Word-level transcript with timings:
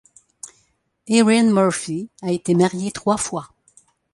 Erin 1.05 1.51
Murphy 1.53 2.09
a 2.23 2.31
été 2.31 2.55
mariée 2.55 2.91
trois 2.91 3.17
fois. 3.17 3.49